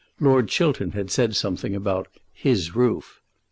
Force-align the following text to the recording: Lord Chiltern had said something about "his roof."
Lord 0.19 0.47
Chiltern 0.47 0.93
had 0.93 1.11
said 1.11 1.35
something 1.35 1.75
about 1.75 2.07
"his 2.33 2.75
roof." 2.75 3.21